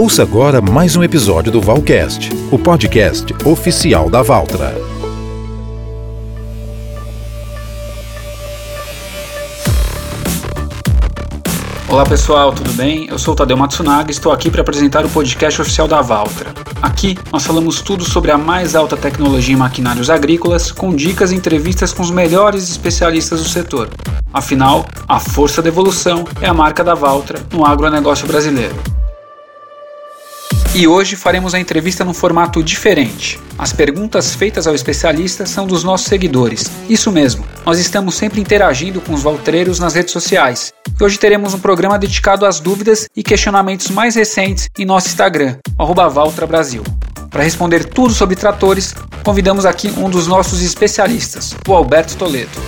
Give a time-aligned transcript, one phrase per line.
[0.00, 4.72] Ouça agora mais um episódio do Valcast, o podcast oficial da Valtra.
[11.88, 13.08] Olá pessoal, tudo bem?
[13.08, 16.54] Eu sou o Tadeu Matsunaga e estou aqui para apresentar o podcast oficial da Valtra.
[16.80, 21.34] Aqui nós falamos tudo sobre a mais alta tecnologia em maquinários agrícolas, com dicas e
[21.34, 23.90] entrevistas com os melhores especialistas do setor.
[24.32, 28.76] Afinal, a força da evolução é a marca da Valtra no agronegócio brasileiro.
[30.74, 33.40] E hoje faremos a entrevista num formato diferente.
[33.58, 36.70] As perguntas feitas ao especialista são dos nossos seguidores.
[36.88, 40.72] Isso mesmo, nós estamos sempre interagindo com os valtreiros nas redes sociais.
[41.00, 45.56] E hoje teremos um programa dedicado às dúvidas e questionamentos mais recentes em nosso Instagram,
[45.76, 46.82] ValtraBrasil.
[47.30, 48.94] Para responder tudo sobre tratores,
[49.24, 52.58] convidamos aqui um dos nossos especialistas, o Alberto Toledo.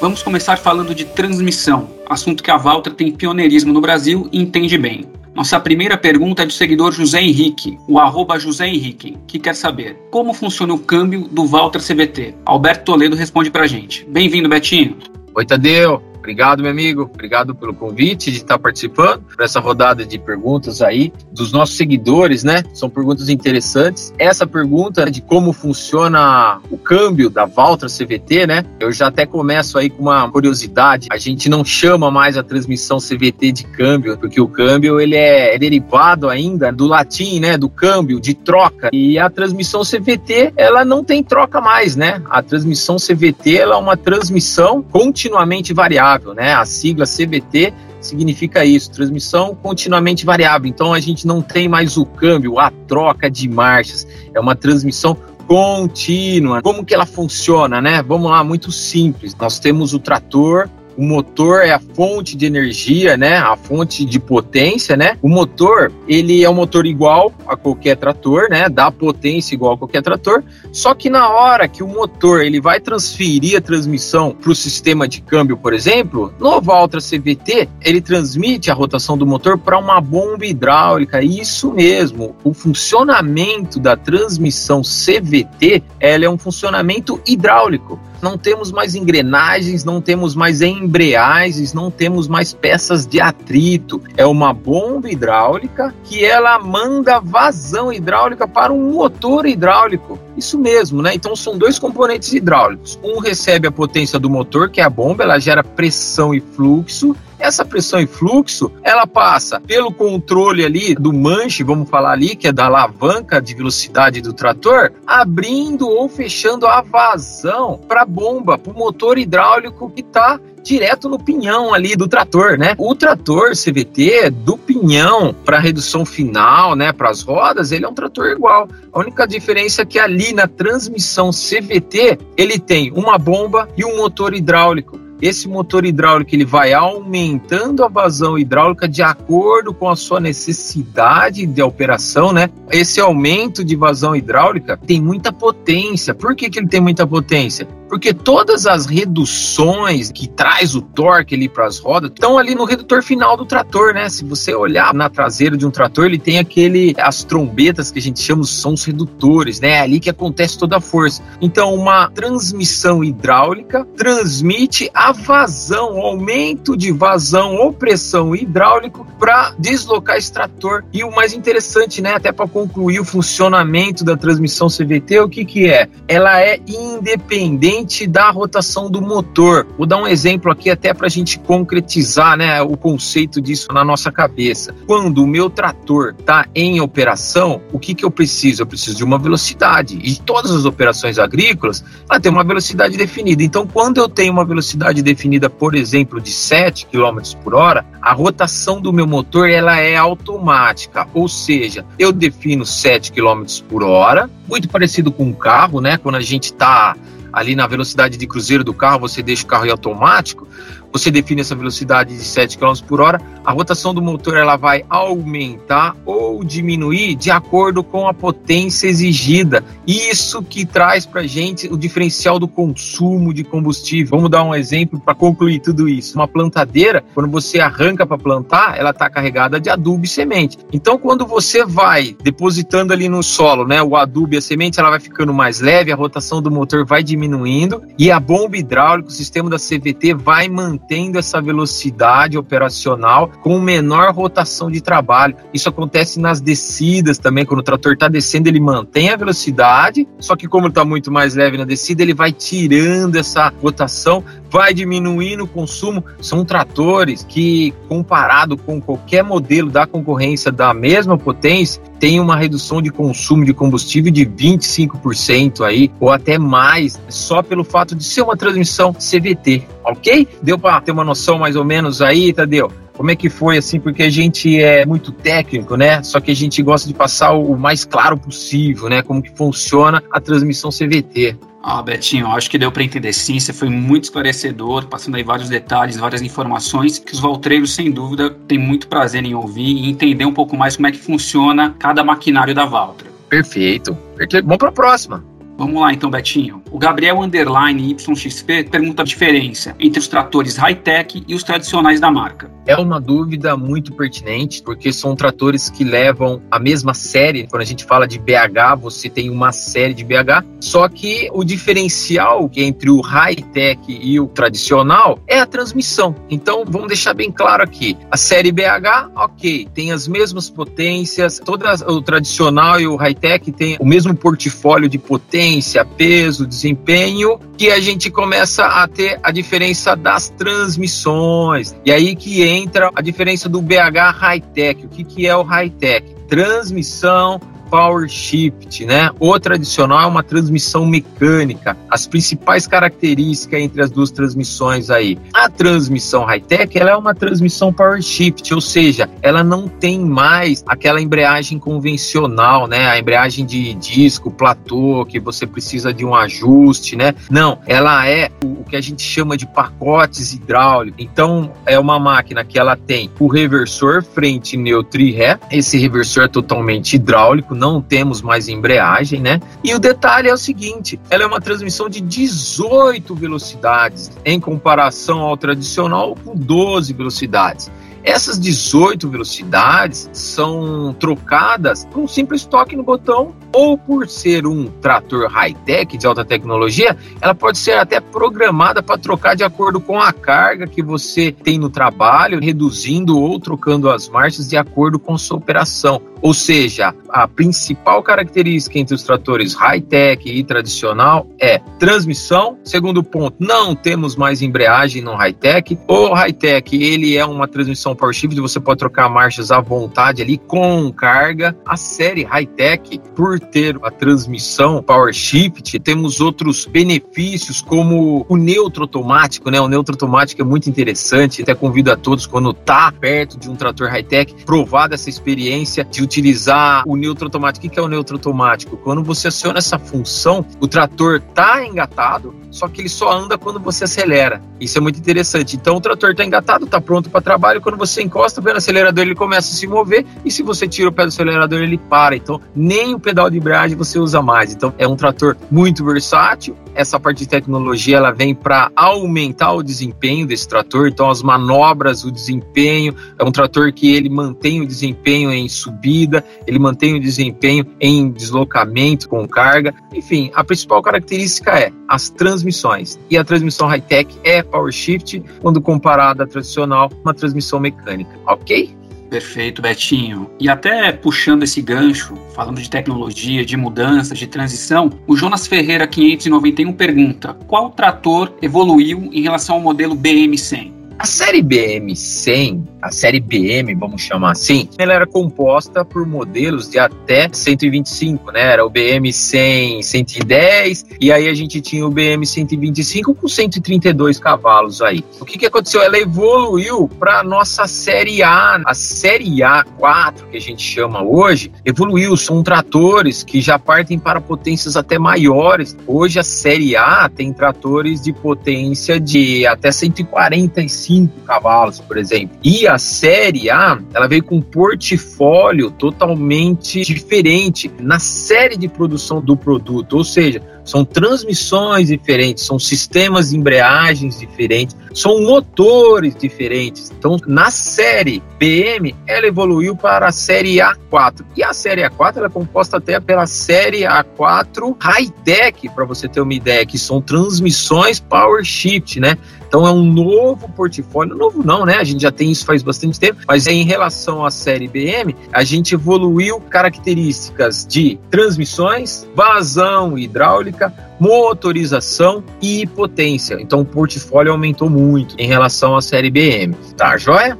[0.00, 4.76] Vamos começar falando de transmissão, assunto que a Valtra tem pioneirismo no Brasil e entende
[4.76, 5.21] bem.
[5.34, 9.96] Nossa primeira pergunta é do seguidor José Henrique, o arroba José Henrique, que quer saber
[10.10, 12.34] como funciona o câmbio do Walter CVT.
[12.44, 14.04] Alberto Toledo responde pra gente.
[14.08, 14.98] Bem-vindo, Betinho.
[15.34, 16.11] Oi, Tadeu.
[16.22, 17.10] Obrigado, meu amigo.
[17.12, 22.44] Obrigado pelo convite de estar participando para essa rodada de perguntas aí dos nossos seguidores,
[22.44, 22.62] né?
[22.72, 24.14] São perguntas interessantes.
[24.16, 28.64] Essa pergunta de como funciona o câmbio da Valtra CVT, né?
[28.78, 31.08] Eu já até começo aí com uma curiosidade.
[31.10, 35.58] A gente não chama mais a transmissão CVT de câmbio, porque o câmbio ele é
[35.58, 37.58] derivado ainda do latim, né?
[37.58, 38.90] Do câmbio, de troca.
[38.92, 42.22] E a transmissão CVT, ela não tem troca mais, né?
[42.30, 46.54] A transmissão CVT, ela é uma transmissão continuamente variável variável, né?
[46.54, 50.68] A sigla CVT significa isso, transmissão continuamente variável.
[50.68, 55.16] Então a gente não tem mais o câmbio, a troca de marchas, é uma transmissão
[55.46, 56.62] contínua.
[56.62, 58.02] Como que ela funciona, né?
[58.02, 59.34] Vamos lá, muito simples.
[59.36, 63.36] Nós temos o trator o motor é a fonte de energia, né?
[63.36, 65.18] A fonte de potência, né?
[65.22, 68.68] O motor, ele é um motor igual a qualquer trator, né?
[68.68, 70.42] Dá potência igual a qualquer trator.
[70.72, 75.08] Só que na hora que o motor ele vai transferir a transmissão para o sistema
[75.08, 80.00] de câmbio, por exemplo, no Valtra CVT, ele transmite a rotação do motor para uma
[80.00, 81.22] bomba hidráulica.
[81.22, 82.36] Isso mesmo.
[82.44, 90.00] O funcionamento da transmissão CVT, ela é um funcionamento hidráulico não temos mais engrenagens, não
[90.00, 94.00] temos mais embreagens, não temos mais peças de atrito.
[94.16, 100.18] É uma bomba hidráulica que ela manda vazão hidráulica para um motor hidráulico.
[100.36, 101.14] Isso mesmo, né?
[101.14, 102.98] Então são dois componentes hidráulicos.
[103.02, 107.16] Um recebe a potência do motor, que é a bomba, ela gera pressão e fluxo,
[107.42, 112.46] essa pressão e fluxo, ela passa pelo controle ali do manche, vamos falar ali, que
[112.46, 118.56] é da alavanca de velocidade do trator, abrindo ou fechando a vazão para a bomba,
[118.56, 122.74] para o motor hidráulico que está direto no pinhão ali do trator, né?
[122.78, 127.94] O trator CVT do pinhão para redução final, né, para as rodas, ele é um
[127.94, 128.68] trator igual.
[128.92, 133.96] A única diferença é que ali na transmissão CVT ele tem uma bomba e um
[133.96, 135.01] motor hidráulico.
[135.22, 141.46] Esse motor hidráulico ele vai aumentando a vazão hidráulica de acordo com a sua necessidade
[141.46, 142.50] de operação, né?
[142.72, 146.12] Esse aumento de vazão hidráulica tem muita potência.
[146.12, 147.68] Por que, que ele tem muita potência?
[147.92, 152.64] porque todas as reduções que traz o torque ali para as rodas estão ali no
[152.64, 154.08] redutor final do trator, né?
[154.08, 158.02] Se você olhar na traseira de um trator, ele tem aquele as trombetas que a
[158.02, 159.72] gente chama são os redutores, né?
[159.72, 161.22] É ali que acontece toda a força.
[161.38, 169.54] Então, uma transmissão hidráulica transmite a vazão, o aumento de vazão ou pressão hidráulico para
[169.58, 170.84] deslocar esse trator.
[170.92, 175.44] E o mais interessante, né, até para concluir o funcionamento da transmissão CVT, o que
[175.44, 175.88] que é?
[176.08, 179.66] Ela é independente da rotação do motor.
[179.76, 183.84] Vou dar um exemplo aqui até para a gente concretizar né, o conceito disso na
[183.84, 184.74] nossa cabeça.
[184.86, 188.62] Quando o meu trator está em operação, o que, que eu preciso?
[188.62, 189.98] Eu preciso de uma velocidade.
[190.02, 193.42] E todas as operações agrícolas, ela tem uma velocidade definida.
[193.42, 198.12] Então, quando eu tenho uma velocidade definida, por exemplo, de 7 km por hora, a
[198.12, 201.06] rotação do meu motor ela é automática.
[201.12, 205.96] Ou seja, eu defino 7 km por hora, muito parecido com um carro, né?
[205.96, 206.96] Quando a gente está
[207.32, 210.46] ali na velocidade de cruzeiro do carro, você deixa o carro em automático,
[210.92, 214.84] você define essa velocidade de 7 km por hora, a rotação do motor ela vai
[214.88, 219.64] aumentar ou diminuir de acordo com a potência exigida.
[219.86, 224.16] Isso que traz para gente o diferencial do consumo de combustível.
[224.16, 226.16] Vamos dar um exemplo para concluir tudo isso.
[226.16, 230.58] Uma plantadeira, quando você arranca para plantar, ela está carregada de adubo e semente.
[230.72, 234.90] Então, quando você vai depositando ali no solo, né, o adubo e a semente, ela
[234.90, 239.12] vai ficando mais leve, a rotação do motor vai diminuindo e a bomba hidráulica, o
[239.12, 245.36] sistema da CVT vai manter mantendo essa velocidade operacional com menor rotação de trabalho.
[245.54, 250.34] Isso acontece nas descidas também, quando o trator está descendo, ele mantém a velocidade, só
[250.34, 255.44] que como está muito mais leve na descida, ele vai tirando essa rotação, vai diminuindo
[255.44, 256.04] o consumo.
[256.20, 262.82] São tratores que, comparado com qualquer modelo da concorrência da mesma potência, tem uma redução
[262.82, 268.20] de consumo de combustível de 25% aí, ou até mais, só pelo fato de ser
[268.20, 270.28] uma transmissão CVT, ok?
[270.42, 272.70] Deu para ter uma noção mais ou menos aí, Tadeu?
[272.94, 273.80] Como é que foi assim?
[273.80, 276.02] Porque a gente é muito técnico, né?
[276.02, 279.00] Só que a gente gosta de passar o mais claro possível, né?
[279.00, 281.38] Como que funciona a transmissão CVT.
[281.62, 283.38] Ah, Betinho, acho que deu para entender sim.
[283.38, 288.30] Você foi muito esclarecedor, passando aí vários detalhes, várias informações que os valtreiros, sem dúvida,
[288.48, 292.02] têm muito prazer em ouvir e entender um pouco mais como é que funciona cada
[292.02, 293.08] maquinário da Valtra.
[293.28, 293.94] Perfeito.
[294.16, 294.44] Perfeito.
[294.44, 295.24] Vamos para a próxima.
[295.56, 296.62] Vamos lá então, Betinho.
[296.72, 302.10] O Gabriel Underline YXP pergunta a diferença entre os tratores high-tech e os tradicionais da
[302.10, 302.50] marca.
[302.66, 307.46] É uma dúvida muito pertinente, porque são tratores que levam a mesma série.
[307.48, 311.42] Quando a gente fala de BH, você tem uma série de BH, só que o
[311.42, 316.14] diferencial entre o high-tech e o tradicional é a transmissão.
[316.30, 317.96] Então, vamos deixar bem claro aqui.
[318.10, 323.76] A série BH, ok, tem as mesmas potências, todas, o tradicional e o high-tech tem
[323.80, 329.96] o mesmo portfólio de potência, peso, desempenho, que a gente começa a ter a diferença
[329.96, 331.74] das transmissões.
[331.84, 332.51] E aí que entra
[332.94, 334.86] a diferença do BH high-tech.
[334.86, 336.14] O que, que é o high-tech?
[336.28, 337.40] Transmissão
[337.72, 339.10] power shift, né?
[339.18, 341.74] O tradicional é uma transmissão mecânica.
[341.88, 345.16] As principais características entre as duas transmissões aí.
[345.32, 350.62] A transmissão high-tech, ela é uma transmissão power shift, ou seja, ela não tem mais
[350.66, 352.90] aquela embreagem convencional, né?
[352.90, 357.14] A embreagem de disco, platô, que você precisa de um ajuste, né?
[357.30, 361.02] Não, ela é o que a gente chama de pacotes hidráulicos.
[361.02, 365.38] Então, é uma máquina que ela tem o reversor frente, neutro e ré.
[365.50, 369.40] Esse reversor é totalmente hidráulico, não temos mais embreagem, né?
[369.62, 375.20] E o detalhe é o seguinte: ela é uma transmissão de 18 velocidades, em comparação
[375.20, 377.70] ao tradicional com 12 velocidades.
[378.02, 384.66] Essas 18 velocidades são trocadas por um simples toque no botão ou por ser um
[384.80, 390.00] trator high-tech de alta tecnologia, ela pode ser até programada para trocar de acordo com
[390.00, 395.16] a carga que você tem no trabalho, reduzindo ou trocando as marchas de acordo com
[395.18, 396.00] sua operação.
[396.22, 402.56] Ou seja, a principal característica entre os tratores high-tech e tradicional é transmissão.
[402.62, 405.76] Segundo ponto, não temos mais embreagem no high-tech.
[405.88, 410.38] O high-tech, ele é uma transmissão power shift, você pode trocar marchas à vontade ali
[410.38, 411.56] com carga.
[411.66, 418.82] A série high-tech, por ter a transmissão power shift, temos outros benefícios como o neutro
[418.82, 419.60] automático, né?
[419.60, 423.56] O neutro automático é muito interessante, até convido a todos quando tá perto de um
[423.56, 427.66] trator high-tech, provar essa experiência de utilizar o neutro automático.
[427.66, 428.76] O que é o neutro automático?
[428.76, 433.58] Quando você aciona essa função, o trator está engatado, só que ele só anda quando
[433.58, 434.40] você acelera.
[434.60, 435.56] Isso é muito interessante.
[435.56, 437.60] Então o trator está engatado, está pronto para trabalho.
[437.60, 440.06] Quando você encosta o pé no acelerador, ele começa a se mover.
[440.24, 442.14] E se você tira o pé do acelerador, ele para.
[442.14, 444.52] Então nem o pedal de embreagem você usa mais.
[444.52, 446.54] Então é um trator muito versátil.
[446.74, 450.88] Essa parte de tecnologia ela vem para aumentar o desempenho desse trator.
[450.88, 456.24] Então as manobras, o desempenho é um trator que ele mantém o desempenho em subida,
[456.46, 459.74] ele mantém o desempenho em deslocamento com carga.
[459.94, 462.98] Enfim, a principal característica é as transmissões.
[463.10, 468.74] E a transmissão high-tech é power shift, quando comparada à tradicional, uma transmissão mecânica, ok?
[469.10, 470.30] Perfeito, Betinho.
[470.40, 475.86] E até puxando esse gancho, falando de tecnologia, de mudanças, de transição, o Jonas Ferreira
[475.86, 480.81] 591 pergunta: qual trator evoluiu em relação ao modelo BM100?
[480.98, 486.78] A série BM100, a série BM, vamos chamar assim, ela era composta por modelos de
[486.78, 488.52] até 125, né?
[488.52, 495.04] Era o BM100 110 e aí a gente tinha o BM125 com 132 cavalos aí.
[495.20, 495.82] O que que aconteceu?
[495.82, 501.50] Ela evoluiu para a nossa série A, a série A4 que a gente chama hoje,
[501.64, 505.76] evoluiu, são tratores que já partem para potências até maiores.
[505.86, 512.36] Hoje a série A tem tratores de potência de até 145 5 cavalos, por exemplo.
[512.42, 519.20] E a série A, ela veio com um portfólio totalmente diferente na série de produção
[519.20, 526.92] do produto, ou seja, são transmissões diferentes, são sistemas de embreagens diferentes, são motores diferentes.
[526.96, 531.24] Então, na série BM, ela evoluiu para a série A4.
[531.36, 536.20] E a série A4 ela é composta até pela série A4 High-Tech, para você ter
[536.20, 539.16] uma ideia, que são transmissões Power Shift, né?
[539.52, 541.76] Então é um novo portfólio, novo não, né?
[541.76, 545.44] A gente já tem isso faz bastante tempo, mas em relação à série BM, a
[545.44, 550.51] gente evoluiu características de transmissões, vazão hidráulica,
[550.98, 553.36] motorização e potência.
[553.40, 556.54] Então o portfólio aumentou muito em relação à série BM.
[556.76, 557.38] Tá, joia?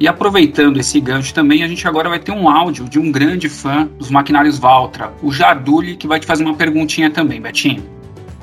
[0.00, 3.48] E aproveitando esse gancho também, a gente agora vai ter um áudio de um grande
[3.48, 8.01] fã dos maquinários Valtra, o Jarduli, que vai te fazer uma perguntinha também, Betinho.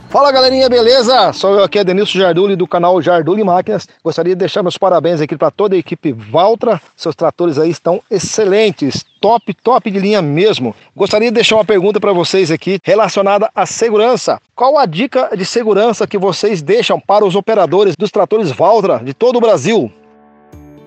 [0.09, 1.31] Fala galerinha, beleza?
[1.33, 3.87] Sou eu aqui, Denilson Jarduli, do canal Jarduli Máquinas.
[4.03, 6.81] Gostaria de deixar meus parabéns aqui para toda a equipe Valtra.
[6.97, 10.75] Seus tratores aí estão excelentes, top, top de linha mesmo.
[10.95, 14.41] Gostaria de deixar uma pergunta para vocês aqui relacionada à segurança.
[14.55, 19.13] Qual a dica de segurança que vocês deixam para os operadores dos tratores Valtra de
[19.13, 19.91] todo o Brasil?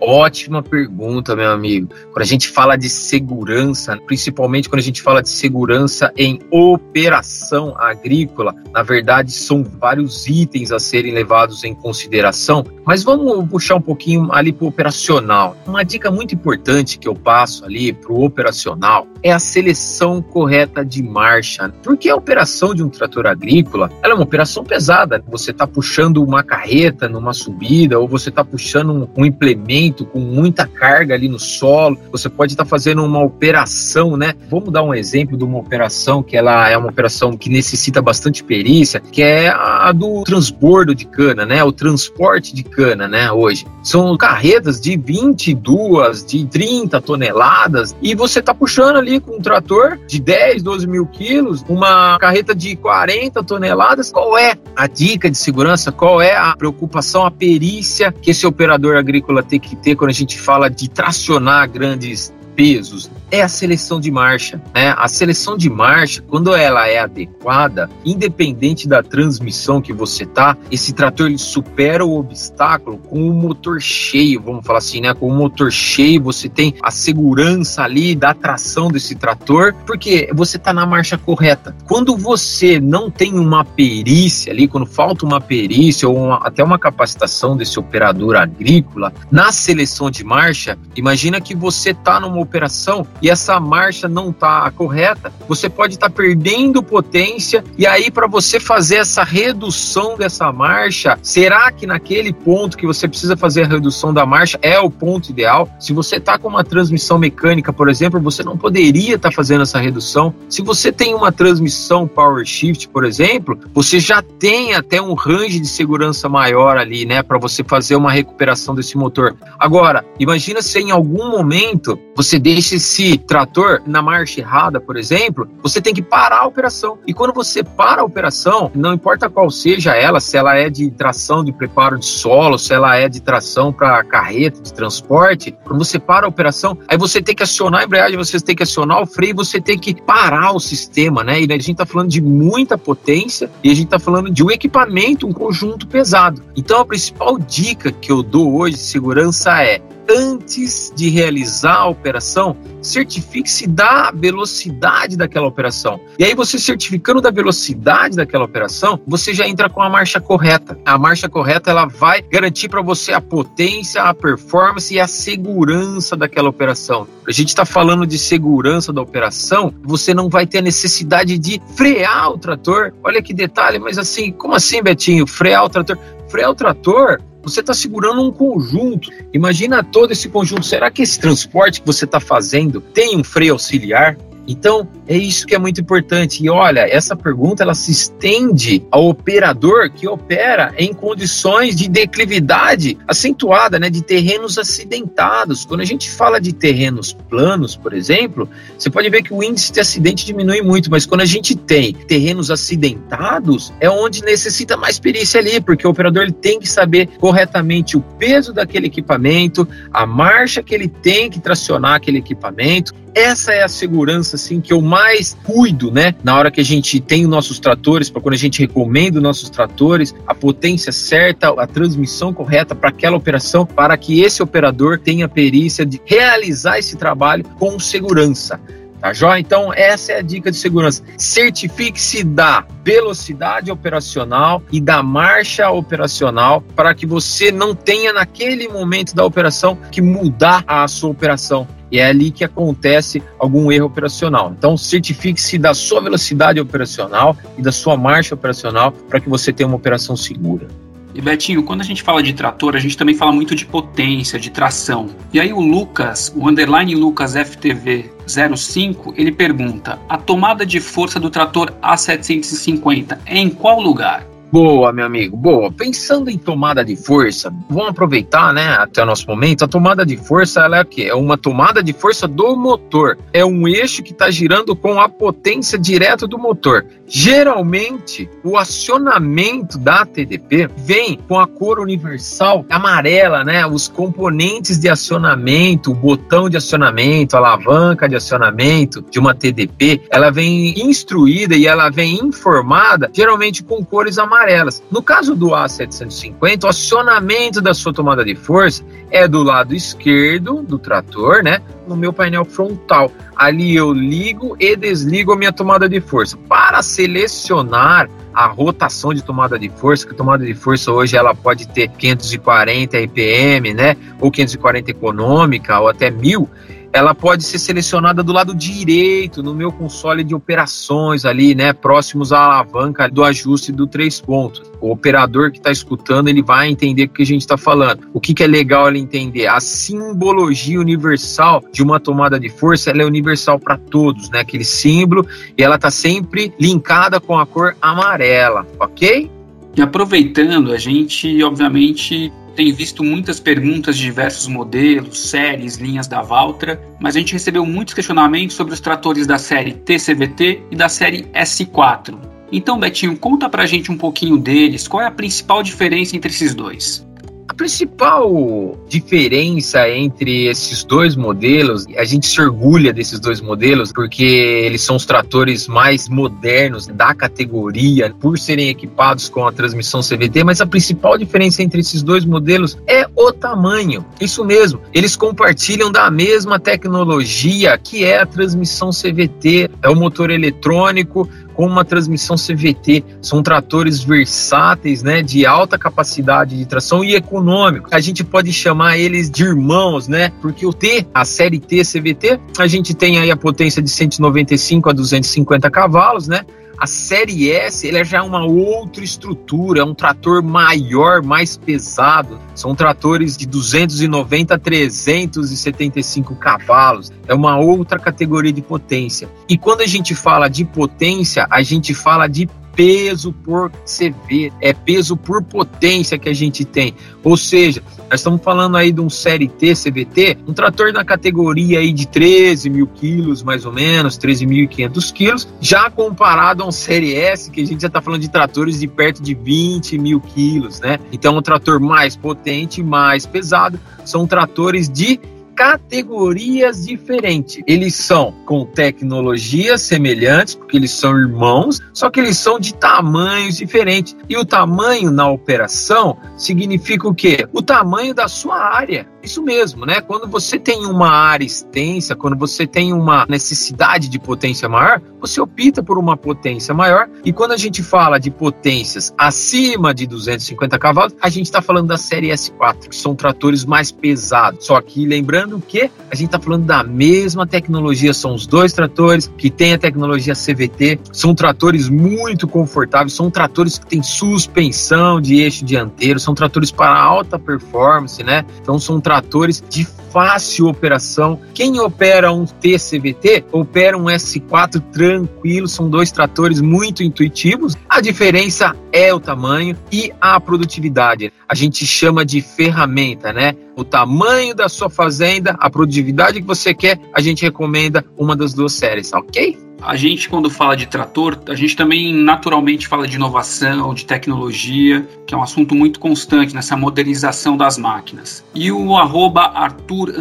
[0.04, 1.88] Ótima pergunta, meu amigo.
[2.10, 7.72] Quando a gente fala de segurança, principalmente quando a gente fala de segurança em operação
[7.78, 13.80] agrícola, na verdade são vários itens a serem levados em consideração, mas vamos puxar um
[13.80, 15.56] pouquinho ali para o operacional.
[15.64, 20.84] Uma dica muito importante que eu passo ali para o operacional é a seleção correta
[20.84, 25.22] de marcha, porque a operação de um trator agrícola ela é uma operação pesada.
[25.28, 30.18] Você está puxando uma carreta numa subida ou você está puxando um, um implemento com
[30.18, 34.34] muita carga ali no solo, você pode estar tá fazendo uma operação, né?
[34.50, 38.42] Vamos dar um exemplo de uma operação que ela é uma operação que necessita bastante
[38.42, 41.62] perícia, que é a do transbordo de cana, né?
[41.62, 43.30] O transporte de cana, né?
[43.30, 43.66] Hoje.
[43.82, 49.98] São carretas de 22, de 30 toneladas, e você está puxando ali com um trator
[50.06, 54.10] de 10, 12 mil quilos, uma carreta de 40 toneladas.
[54.10, 55.90] Qual é a dica de segurança?
[55.90, 60.14] Qual é a preocupação, a perícia que esse operador agrícola tem que ter quando a
[60.14, 64.60] gente fala de tracionar grandes pesos, é a seleção de marcha.
[64.74, 64.94] Né?
[64.96, 70.92] A seleção de marcha, quando ela é adequada, independente da transmissão que você tá, esse
[70.92, 75.14] trator ele supera o obstáculo com o motor cheio, vamos falar assim, né?
[75.14, 80.58] Com o motor cheio, você tem a segurança ali da tração desse trator, porque você
[80.58, 81.74] tá na marcha correta.
[81.86, 86.78] Quando você não tem uma perícia ali, quando falta uma perícia ou uma, até uma
[86.78, 93.30] capacitação desse operador agrícola na seleção de marcha, imagina que você tá numa operação e
[93.30, 98.58] essa marcha não está correta, você pode estar tá perdendo potência e aí para você
[98.58, 104.12] fazer essa redução dessa marcha, será que naquele ponto que você precisa fazer a redução
[104.12, 105.68] da marcha é o ponto ideal?
[105.78, 109.62] Se você está com uma transmissão mecânica, por exemplo, você não poderia estar tá fazendo
[109.62, 110.34] essa redução.
[110.48, 115.60] Se você tem uma transmissão power shift, por exemplo, você já tem até um range
[115.60, 119.36] de segurança maior ali, né, para você fazer uma recuperação desse motor.
[119.58, 125.48] Agora, imagina se em algum momento você deixa esse trator na marcha errada, por exemplo,
[125.62, 126.98] você tem que parar a operação.
[127.06, 130.90] E quando você para a operação, não importa qual seja ela, se ela é de
[130.90, 135.84] tração de preparo de solo, se ela é de tração para carreta de transporte, quando
[135.84, 139.02] você para a operação, aí você tem que acionar a embreagem, você tem que acionar
[139.02, 141.40] o freio, você tem que parar o sistema, né?
[141.40, 144.50] E a gente está falando de muita potência e a gente está falando de um
[144.50, 146.42] equipamento, um conjunto pesado.
[146.56, 149.80] Então a principal dica que eu dou hoje de segurança é
[150.12, 156.00] antes de realizar a operação, certifique-se da velocidade daquela operação.
[156.18, 160.78] E aí, você certificando da velocidade daquela operação, você já entra com a marcha correta.
[160.84, 166.16] A marcha correta ela vai garantir para você a potência, a performance e a segurança
[166.16, 167.06] daquela operação.
[167.26, 171.60] A gente está falando de segurança da operação, você não vai ter a necessidade de
[171.74, 172.92] frear o trator.
[173.02, 175.26] Olha que detalhe, mas assim, como assim, Betinho?
[175.26, 175.98] Frear o trator?
[176.28, 179.10] Frear o trator você está segurando um conjunto.
[179.32, 180.64] Imagina todo esse conjunto.
[180.64, 184.16] Será que esse transporte que você está fazendo tem um freio auxiliar?
[184.46, 186.44] Então, é isso que é muito importante.
[186.44, 192.98] E olha, essa pergunta ela se estende ao operador que opera em condições de declividade
[193.06, 195.64] acentuada, né, de terrenos acidentados.
[195.64, 199.72] Quando a gente fala de terrenos planos, por exemplo, você pode ver que o índice
[199.72, 204.98] de acidente diminui muito, mas quando a gente tem terrenos acidentados, é onde necessita mais
[204.98, 210.06] perícia ali, porque o operador ele tem que saber corretamente o peso daquele equipamento, a
[210.06, 214.80] marcha que ele tem que tracionar aquele equipamento, essa é a segurança assim que eu
[214.80, 216.14] mais cuido, né?
[216.22, 219.22] Na hora que a gente tem os nossos tratores, para quando a gente recomenda os
[219.22, 224.98] nossos tratores, a potência certa, a transmissão correta para aquela operação, para que esse operador
[224.98, 228.60] tenha perícia de realizar esse trabalho com segurança.
[229.02, 229.40] Tá joia?
[229.40, 231.02] Então, essa é a dica de segurança.
[231.18, 239.12] Certifique-se da velocidade operacional e da marcha operacional para que você não tenha, naquele momento
[239.12, 241.66] da operação, que mudar a sua operação.
[241.90, 244.54] E é ali que acontece algum erro operacional.
[244.56, 249.66] Então, certifique-se da sua velocidade operacional e da sua marcha operacional para que você tenha
[249.66, 250.68] uma operação segura.
[251.14, 254.38] E Betinho, quando a gente fala de trator, a gente também fala muito de potência,
[254.38, 255.10] de tração.
[255.32, 261.20] E aí o Lucas, o underline Lucas FTV 05, ele pergunta: a tomada de força
[261.20, 264.26] do trator A750 é em qual lugar?
[264.52, 265.72] Boa, meu amigo, boa.
[265.72, 269.64] Pensando em tomada de força, vamos aproveitar, né, até o nosso momento.
[269.64, 271.04] A tomada de força, ela é o quê?
[271.04, 273.16] É uma tomada de força do motor.
[273.32, 276.84] É um eixo que está girando com a potência direto do motor.
[277.14, 283.66] Geralmente, o acionamento da TDP vem com a cor universal amarela, né?
[283.66, 290.00] Os componentes de acionamento, o botão de acionamento, a alavanca de acionamento de uma TDP,
[290.08, 294.82] ela vem instruída e ela vem informada, geralmente com cores amarelas.
[294.90, 300.62] No caso do A750, o acionamento da sua tomada de força é do lado esquerdo
[300.62, 301.60] do trator, né?
[301.86, 303.12] No meu painel frontal.
[303.36, 306.38] Ali eu ligo e desligo a minha tomada de força.
[306.48, 311.34] Para selecionar a rotação de tomada de força, que a tomada de força hoje ela
[311.34, 313.96] pode ter 540 RPM, né?
[314.20, 316.48] Ou 540 econômica, ou até 1000
[316.92, 322.32] ela pode ser selecionada do lado direito no meu console de operações ali, né, próximos
[322.32, 324.62] à alavanca do ajuste do três pontos.
[324.80, 328.06] O operador que está escutando ele vai entender o que a gente está falando.
[328.12, 329.46] O que, que é legal ele entender?
[329.46, 334.40] A simbologia universal de uma tomada de força ela é universal para todos, né?
[334.40, 339.30] Aquele símbolo e ela está sempre linkada com a cor amarela, ok?
[339.74, 346.22] E aproveitando, a gente obviamente tem visto muitas perguntas de diversos modelos, séries, linhas da
[346.22, 350.88] Valtra, mas a gente recebeu muitos questionamentos sobre os tratores da série TCVT e da
[350.88, 352.18] série S4.
[352.50, 356.54] Então, Betinho, conta pra gente um pouquinho deles, qual é a principal diferença entre esses
[356.54, 357.06] dois?
[357.52, 364.24] A principal diferença entre esses dois modelos, a gente se orgulha desses dois modelos porque
[364.24, 370.44] eles são os tratores mais modernos da categoria, por serem equipados com a transmissão CVT,
[370.44, 374.02] mas a principal diferença entre esses dois modelos é o tamanho.
[374.18, 380.30] Isso mesmo, eles compartilham da mesma tecnologia que é a transmissão CVT, é o motor
[380.30, 383.04] eletrônico com uma transmissão CVT.
[383.20, 387.92] São tratores versáteis, né, de alta capacidade de tração e econômicos.
[387.92, 390.32] A gente pode chamar eles de irmãos, né?
[390.40, 394.90] Porque o T, a série T CVT, a gente tem aí a potência de 195
[394.90, 396.44] a 250 cavalos, né?
[396.78, 402.38] A série S ele é já uma outra estrutura, é um trator maior, mais pesado.
[402.54, 407.12] São tratores de 290 a 375 cavalos.
[407.26, 409.28] É uma outra categoria de potência.
[409.48, 414.72] E quando a gente fala de potência, a gente fala de peso por CV, é
[414.72, 416.94] peso por potência que a gente tem.
[417.22, 417.82] Ou seja,
[418.12, 422.06] nós estamos falando aí de um Série T CVT, um trator na categoria aí de
[422.06, 427.62] 13 mil quilos, mais ou menos, 13.500 quilos, já comparado a um Série S, que
[427.62, 430.98] a gente já está falando de tratores de perto de 20 mil quilos, né?
[431.10, 435.18] Então, um trator mais potente, mais pesado, são tratores de
[435.62, 437.62] categorias diferentes.
[437.68, 443.58] Eles são com tecnologias semelhantes, porque eles são irmãos, só que eles são de tamanhos
[443.58, 444.16] diferentes.
[444.28, 447.46] E o tamanho na operação significa o quê?
[447.52, 449.06] O tamanho da sua área.
[449.22, 450.00] Isso mesmo, né?
[450.00, 455.40] Quando você tem uma área extensa, quando você tem uma necessidade de potência maior, você
[455.40, 457.08] opta por uma potência maior.
[457.24, 461.86] E quando a gente fala de potências acima de 250 cavalos, a gente está falando
[461.86, 464.66] da série S4, que são tratores mais pesados.
[464.66, 469.30] Só que lembrando que a gente está falando da mesma tecnologia, são os dois tratores
[469.36, 475.36] que têm a tecnologia CVT, são tratores muito confortáveis, são tratores que têm suspensão de
[475.36, 478.44] eixo dianteiro, são tratores para alta performance, né?
[478.60, 481.40] Então são tratores de fácil operação.
[481.54, 487.76] Quem opera um TCVT opera um S4 tranquilo, são dois tratores muito intuitivos.
[487.88, 491.32] A diferença é o tamanho e a produtividade.
[491.48, 493.54] A gente chama de ferramenta, né?
[493.76, 498.52] O tamanho da sua fazenda, a produtividade que você quer, a gente recomenda uma das
[498.52, 499.58] duas séries, ok?
[499.84, 505.06] A gente, quando fala de trator, a gente também naturalmente fala de inovação, de tecnologia,
[505.26, 508.44] que é um assunto muito constante nessa modernização das máquinas.
[508.54, 510.12] E o arroba Arthur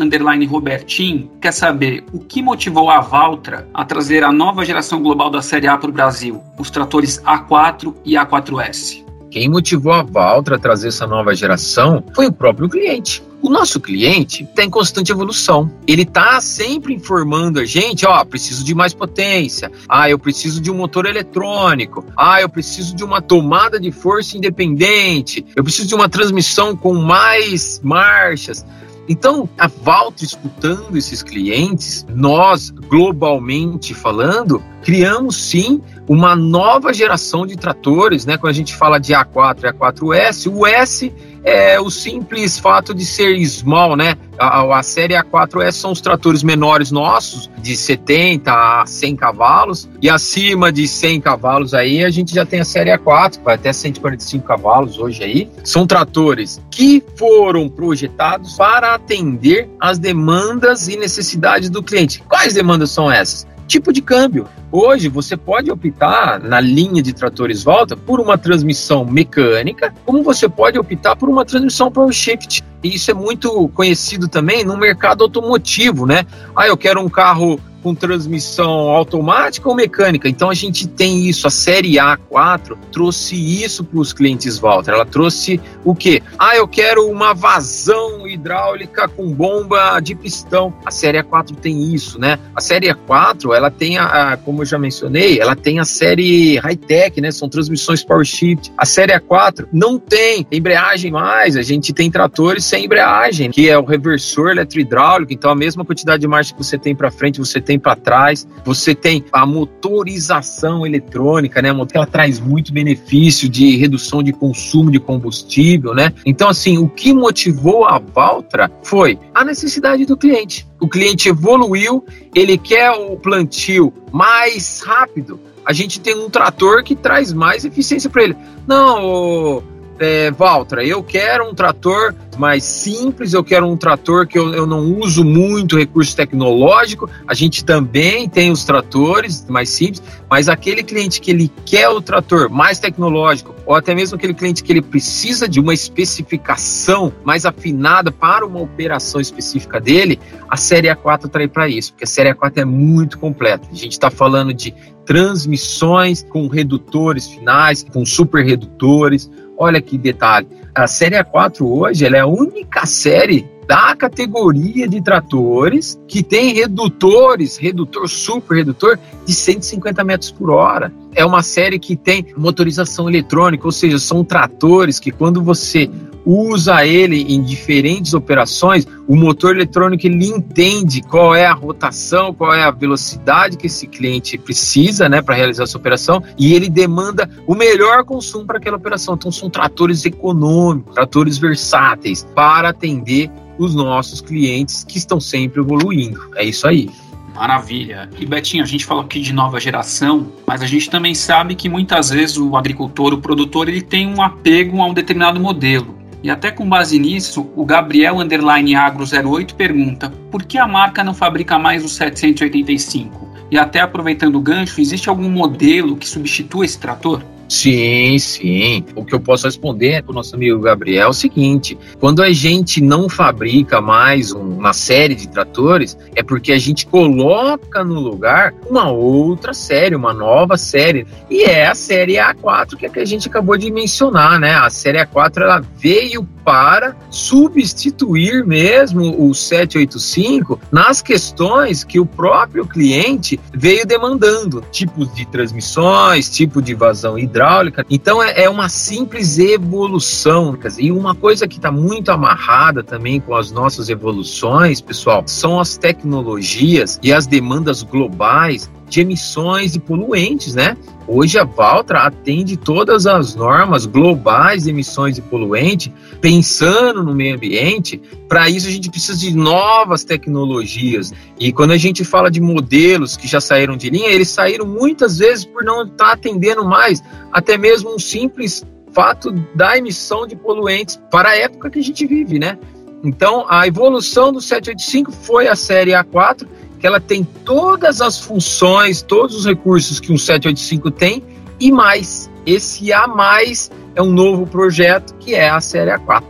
[0.50, 5.42] Robertin quer saber o que motivou a Valtra a trazer a nova geração global da
[5.42, 9.11] Série A para o Brasil, os tratores A4 e A4S.
[9.32, 13.24] Quem motivou a Valtra a trazer essa nova geração foi o próprio cliente.
[13.42, 15.72] O nosso cliente está em constante evolução.
[15.88, 19.72] Ele está sempre informando a gente, ó, preciso de mais potência.
[19.88, 22.06] Ah, eu preciso de um motor eletrônico.
[22.16, 25.46] Ah, eu preciso de uma tomada de força independente.
[25.56, 28.66] Eu preciso de uma transmissão com mais marchas.
[29.08, 37.56] Então, a Valtra escutando esses clientes, nós, globalmente falando, criamos sim uma nova geração de
[37.56, 38.38] tratores, né?
[38.38, 43.06] Quando a gente fala de A4 e A4S, o S é o simples fato de
[43.06, 44.16] ser small, né?
[44.38, 50.10] A, a série A4S são os tratores menores nossos, de 70 a 100 cavalos, e
[50.10, 53.74] acima de 100 cavalos aí a gente já tem a série A4, que vai até
[53.74, 55.50] 145 cavalos hoje aí.
[55.64, 62.22] São tratores que foram projetados para atender as demandas e necessidades do cliente.
[62.28, 63.48] Quais demandas são essas?
[63.72, 64.48] Tipo de câmbio.
[64.72, 70.50] Hoje você pode optar na linha de tratores Volta por uma transmissão mecânica, como você
[70.50, 72.64] pode optar por uma transmissão power shift.
[72.84, 76.26] E isso é muito conhecido também no mercado automotivo, né?
[76.56, 80.30] Ah, eu quero um carro com transmissão automática ou mecânica.
[80.30, 81.48] Então a gente tem isso.
[81.48, 84.92] A série A4 trouxe isso para os clientes Walter.
[84.92, 86.22] Ela trouxe o quê?
[86.38, 90.74] Ah, eu quero uma vazão hidráulica com bomba de pistão.
[90.86, 92.38] A série A4 tem isso, né?
[92.56, 96.58] A série A4, ela tem a, a como eu já mencionei, ela tem a série
[96.58, 97.32] high-tech, né?
[97.32, 98.72] São transmissões power shift.
[98.78, 101.56] A série A4 não tem embreagem mais.
[101.56, 105.34] A gente tem tratores sem embreagem, que é o reversor eletrohidráulico.
[105.34, 107.96] Então a mesma quantidade de marcha que você tem para frente, você tem tem para
[107.96, 108.46] trás.
[108.66, 111.70] Você tem a motorização eletrônica, né?
[111.94, 116.14] Ela traz muito benefício de redução de consumo de combustível, né?
[116.26, 120.68] Então, assim, o que motivou a Valtra foi a necessidade do cliente.
[120.82, 122.04] O cliente evoluiu,
[122.36, 125.40] ele quer o plantio mais rápido.
[125.66, 128.36] A gente tem um trator que traz mais eficiência para ele.
[128.68, 129.64] Não,
[130.02, 134.66] é, Valtra, eu quero um trator mais simples, eu quero um trator que eu, eu
[134.66, 137.10] não uso muito recurso tecnológico.
[137.28, 142.02] A gente também tem os tratores mais simples, mas aquele cliente que ele quer o
[142.02, 147.46] trator mais tecnológico, ou até mesmo aquele cliente que ele precisa de uma especificação mais
[147.46, 152.34] afinada para uma operação específica dele, a série A4 traz para isso, porque a série
[152.34, 153.68] A4 é muito completa.
[153.72, 154.74] A gente está falando de
[155.06, 159.30] transmissões com redutores finais, com super redutores,
[159.62, 160.48] Olha que detalhe.
[160.74, 167.58] A série A4 hoje é a única série da categoria de tratores que tem redutores,
[167.58, 170.92] redutor, super redutor, de 150 metros por hora.
[171.14, 175.90] É uma série que tem motorização eletrônica, ou seja, são tratores que quando você
[176.26, 182.54] usa ele em diferentes operações, o motor eletrônico ele entende qual é a rotação, qual
[182.54, 187.30] é a velocidade que esse cliente precisa, né, para realizar essa operação, e ele demanda
[187.48, 189.16] o melhor consumo para aquela operação.
[189.16, 196.20] Então são tratores econômicos, tratores versáteis para atender os nossos clientes que estão sempre evoluindo.
[196.36, 196.90] É isso aí.
[197.34, 198.10] Maravilha.
[198.20, 201.70] E Betinho, a gente falou aqui de nova geração, mas a gente também sabe que
[201.70, 206.00] muitas vezes o agricultor, o produtor, ele tem um apego a um determinado modelo.
[206.24, 211.04] E até com base nisso, o Gabriel Underline Agro 08 pergunta: por que a marca
[211.04, 213.30] não fabrica mais o 785?
[213.50, 217.24] E até aproveitando o gancho, existe algum modelo que substitua esse trator?
[217.52, 218.86] Sim, sim.
[218.96, 222.32] O que eu posso responder para o nosso amigo Gabriel é o seguinte: quando a
[222.32, 228.54] gente não fabrica mais uma série de tratores, é porque a gente coloca no lugar
[228.70, 231.06] uma outra série, uma nova série.
[231.30, 234.56] E é a série A4 que, é que a gente acabou de mencionar, né?
[234.56, 242.66] A série A4 ela veio para substituir mesmo o 785 nas questões que o próprio
[242.66, 247.41] cliente veio demandando, tipos de transmissões, tipo de vazão hidráulica.
[247.90, 250.58] Então é, é uma simples evolução.
[250.78, 255.78] E uma coisa que está muito amarrada também com as nossas evoluções, pessoal, são as
[255.78, 260.76] tecnologias e as demandas globais de emissões de poluentes, né?
[261.08, 267.36] Hoje a Valtra atende todas as normas globais de emissões de poluente, pensando no meio
[267.36, 268.02] ambiente.
[268.28, 271.14] Para isso a gente precisa de novas tecnologias.
[271.40, 275.20] E quando a gente fala de modelos que já saíram de linha, eles saíram muitas
[275.20, 277.02] vezes por não estar tá atendendo mais
[277.32, 282.06] até mesmo um simples fato da emissão de poluentes para a época que a gente
[282.06, 282.60] vive, né?
[283.04, 286.46] Então, a evolução do 785 foi a série A4
[286.82, 291.24] que ela tem todas as funções, todos os recursos que um 785 tem
[291.60, 292.30] e mais.
[292.44, 296.24] Esse A mais é um novo projeto que é a série A4.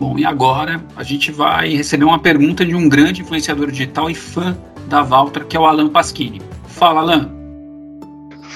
[0.00, 4.14] Bom, e agora a gente vai receber uma pergunta de um grande influenciador digital e
[4.14, 6.42] fã da Valtra, que é o Alan Pasquini.
[6.66, 7.35] Fala, Alan.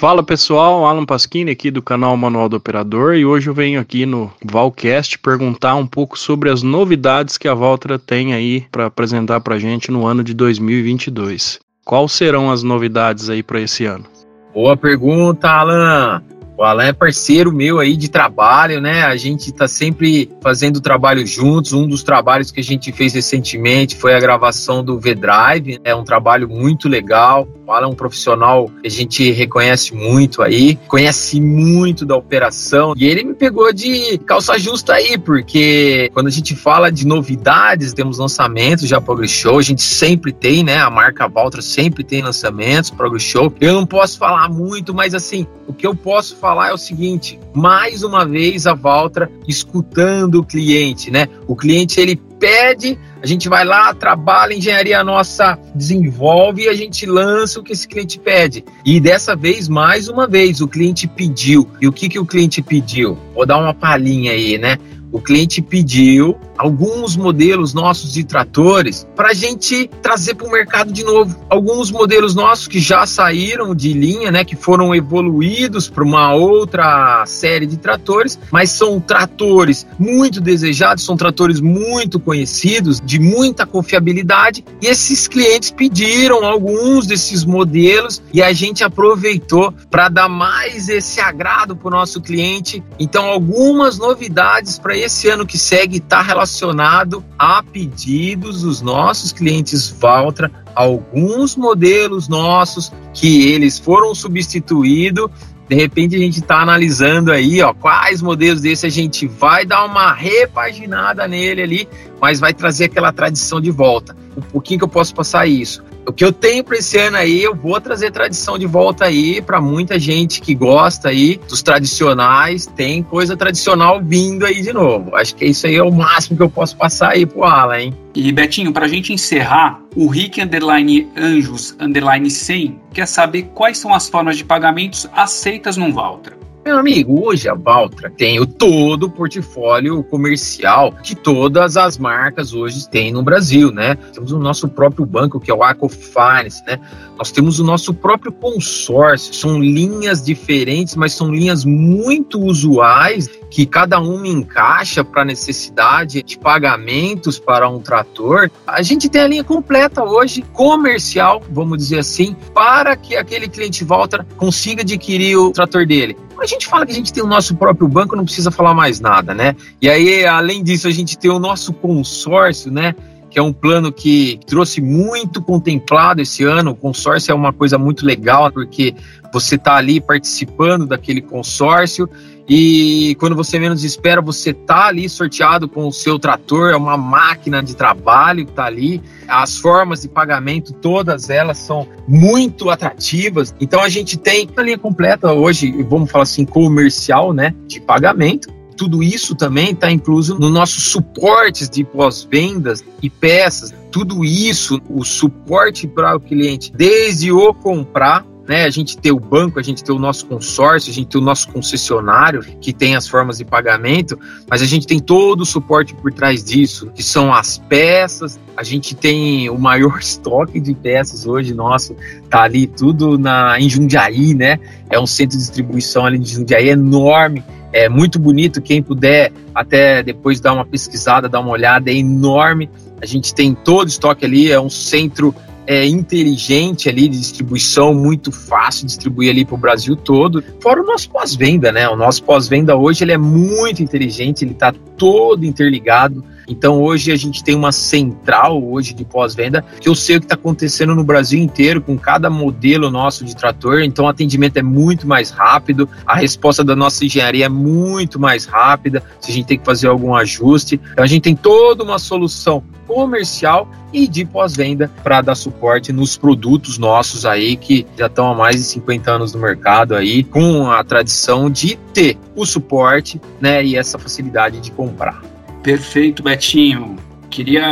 [0.00, 4.06] Fala pessoal, Alan Pasquini aqui do canal Manual do Operador e hoje eu venho aqui
[4.06, 9.42] no Valcast perguntar um pouco sobre as novidades que a Valtra tem aí para apresentar
[9.42, 11.60] para gente no ano de 2022.
[11.84, 14.06] Quais serão as novidades aí para esse ano?
[14.54, 16.22] Boa pergunta, Alan.
[16.61, 19.03] O Alan é parceiro meu aí de trabalho, né?
[19.05, 21.73] A gente tá sempre fazendo trabalho juntos.
[21.73, 25.81] Um dos trabalhos que a gente fez recentemente foi a gravação do V-Drive.
[25.83, 27.49] É um trabalho muito legal.
[27.66, 32.92] O Alan é um profissional que a gente reconhece muito aí, conhece muito da operação.
[32.96, 37.94] E ele me pegou de calça justa aí, porque quando a gente fala de novidades,
[37.94, 40.79] temos lançamentos já para o Show, a gente sempre tem, né?
[40.79, 43.55] A marca Valtra sempre tem lançamentos para o Show.
[43.61, 46.78] Eu não posso falar muito, mas assim, o que eu posso falar falar é o
[46.78, 51.28] seguinte: mais uma vez a Valtra escutando o cliente, né?
[51.46, 56.74] O cliente ele pede, a gente vai lá, trabalha, a engenharia nossa desenvolve e a
[56.74, 58.64] gente lança o que esse cliente pede.
[58.85, 61.68] E dessa vez, mais uma vez, o cliente pediu.
[61.81, 63.18] E o que, que o cliente pediu?
[63.35, 64.79] Vou dar uma palhinha aí, né?
[65.12, 70.92] O cliente pediu alguns modelos nossos de tratores para a gente trazer para o mercado
[70.92, 71.35] de novo.
[71.48, 77.24] Alguns modelos nossos que já saíram de linha, né, que foram evoluídos para uma outra
[77.26, 84.64] série de tratores, mas são tratores muito desejados, são tratores muito conhecidos, de muita confiabilidade,
[84.80, 91.20] e esses clientes pediram alguns desses modelos e a gente aproveitou para dar mais esse
[91.20, 92.84] agrado para o nosso cliente.
[93.00, 99.88] Então, algumas novidades para esse ano que segue está relacionado a pedidos dos nossos clientes
[99.88, 105.28] Valtra, alguns modelos nossos que eles foram substituídos.
[105.70, 109.85] De repente a gente está analisando aí, ó, quais modelos desse a gente vai dar
[109.85, 111.88] uma repaginada nele ali,
[112.20, 114.16] mas vai trazer aquela tradição de volta.
[114.37, 115.80] Um pouquinho que eu posso passar isso.
[116.11, 119.40] O que eu tenho para esse ano aí, eu vou trazer tradição de volta aí
[119.40, 122.66] para muita gente que gosta aí dos tradicionais.
[122.66, 125.14] Tem coisa tradicional vindo aí de novo.
[125.14, 127.94] Acho que isso aí é o máximo que eu posso passar aí pro Alan, hein?
[128.12, 133.79] E Betinho, para a gente encerrar, o Rick Underline Anjos Underline 100 quer saber quais
[133.79, 136.39] são as formas de pagamentos aceitas no Valtra.
[136.62, 142.53] Meu amigo, hoje a Valtra tem o todo o portfólio comercial que todas as marcas
[142.53, 143.94] hoje têm no Brasil, né?
[144.12, 146.79] Temos o nosso próprio banco, que é o Aco Finance, né?
[147.16, 149.33] Nós temos o nosso próprio consórcio.
[149.33, 156.23] São linhas diferentes, mas são linhas muito usuais que cada uma encaixa para a necessidade
[156.23, 158.51] de pagamentos para um trator.
[158.66, 163.83] A gente tem a linha completa hoje, comercial, vamos dizer assim, para que aquele cliente
[163.83, 166.16] volta consiga adquirir o trator dele.
[166.40, 168.98] A gente fala que a gente tem o nosso próprio banco, não precisa falar mais
[168.98, 169.55] nada, né?
[169.81, 172.94] E aí, além disso, a gente tem o nosso consórcio, né?
[173.30, 176.72] Que é um plano que trouxe muito contemplado esse ano.
[176.72, 178.94] O consórcio é uma coisa muito legal, porque
[179.32, 182.10] você está ali participando daquele consórcio
[182.52, 186.96] e quando você menos espera, você tá ali sorteado com o seu trator, é uma
[186.96, 189.00] máquina de trabalho que tá ali.
[189.28, 193.54] As formas de pagamento, todas elas são muito atrativas.
[193.60, 198.60] Então a gente tem a linha completa hoje, vamos falar assim, comercial, né, de pagamento
[198.80, 203.74] tudo isso também está incluso no nossos suportes de pós-vendas e peças.
[203.92, 208.64] Tudo isso, o suporte para o cliente, desde o comprar né?
[208.64, 211.24] A gente tem o banco, a gente tem o nosso consórcio, a gente tem o
[211.24, 215.94] nosso concessionário que tem as formas de pagamento, mas a gente tem todo o suporte
[215.94, 218.40] por trás disso, que são as peças.
[218.56, 221.94] A gente tem o maior estoque de peças hoje nosso,
[222.28, 224.58] tá ali tudo na em Jundiaí, né?
[224.90, 227.44] É um centro de distribuição ali de Jundiaí enorme.
[227.72, 232.68] É muito bonito, quem puder até depois dar uma pesquisada, dar uma olhada, é enorme.
[233.00, 235.35] A gente tem todo o estoque ali, é um centro
[235.66, 240.42] é, inteligente ali de distribuição, muito fácil distribuir ali para o Brasil todo.
[240.61, 241.88] Fora o nosso pós-venda, né?
[241.88, 246.24] O nosso pós-venda hoje ele é muito inteligente, ele está todo interligado.
[246.50, 250.26] Então hoje a gente tem uma central hoje de pós-venda que eu sei o que
[250.26, 253.82] está acontecendo no Brasil inteiro com cada modelo nosso de trator.
[253.82, 258.46] Então o atendimento é muito mais rápido, a resposta da nossa engenharia é muito mais
[258.46, 259.02] rápida.
[259.20, 262.64] Se a gente tem que fazer algum ajuste, então a gente tem toda uma solução
[262.84, 268.34] comercial e de pós-venda para dar suporte nos produtos nossos aí que já estão há
[268.34, 273.64] mais de 50 anos no mercado aí, com a tradição de ter o suporte, né,
[273.64, 275.29] e essa facilidade de comprar.
[275.62, 276.96] Perfeito, Betinho.
[277.31, 277.64] Queria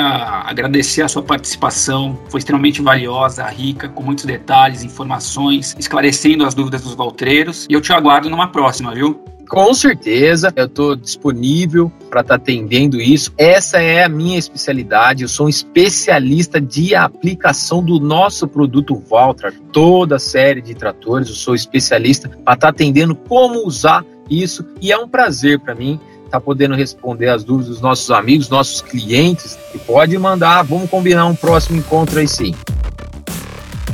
[0.46, 6.82] agradecer a sua participação, foi extremamente valiosa, rica, com muitos detalhes, informações, esclarecendo as dúvidas
[6.82, 7.66] dos valtreiros.
[7.68, 9.20] E eu te aguardo numa próxima, viu?
[9.48, 13.32] Com certeza, eu estou disponível para estar tá atendendo isso.
[13.36, 15.22] Essa é a minha especialidade.
[15.22, 21.28] Eu sou um especialista de aplicação do nosso produto Valtra, toda a série de tratores.
[21.30, 25.74] Eu sou especialista para estar tá atendendo como usar isso e é um prazer para
[25.74, 29.58] mim tá podendo responder as dúvidas dos nossos amigos, nossos clientes.
[29.74, 32.54] E pode mandar, vamos combinar um próximo encontro aí sim.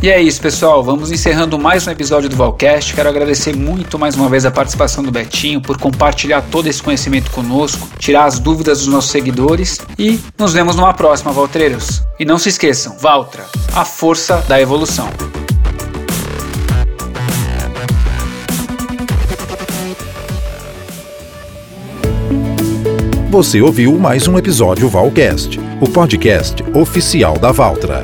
[0.05, 0.85] E é isso, pessoal.
[0.85, 2.92] Vamos encerrando mais um episódio do Valcast.
[2.92, 7.31] Quero agradecer muito mais uma vez a participação do Betinho por compartilhar todo esse conhecimento
[7.31, 12.03] conosco, tirar as dúvidas dos nossos seguidores e nos vemos numa próxima, Valtreiros.
[12.20, 15.09] E não se esqueçam, Valtra, a força da evolução.
[23.35, 28.01] Você ouviu mais um episódio Valcast, o podcast oficial da Valtra.